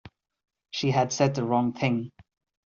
She 0.71 0.89
had 0.89 1.13
said 1.13 1.35
the 1.35 1.43
wrong 1.45 1.73
thing. 1.73 2.11